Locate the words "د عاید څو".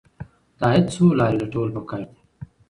0.57-1.05